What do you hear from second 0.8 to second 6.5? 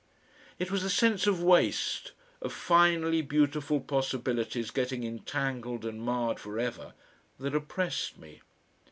the sense of waste, of finely beautiful possibilities getting entangled and marred